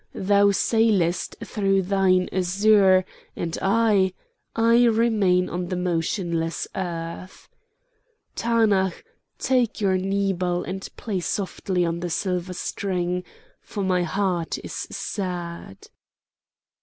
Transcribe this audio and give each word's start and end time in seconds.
thou 0.15 0.49
sailest 0.49 1.35
through 1.43 1.79
thine 1.83 2.27
azure, 2.31 3.05
and 3.35 3.59
I—I 3.61 4.85
remain 4.85 5.47
on 5.47 5.67
the 5.67 5.75
motionless 5.75 6.67
earth. 6.73 7.47
"Taanach, 8.35 9.03
take 9.37 9.79
your 9.79 9.99
nebal 9.99 10.63
and 10.63 10.89
play 10.97 11.19
softly 11.19 11.85
on 11.85 11.99
the 11.99 12.09
silver 12.09 12.53
string, 12.53 13.23
for 13.61 13.83
my 13.83 14.01
heart 14.01 14.57
is 14.65 14.73
sad!" 14.73 15.77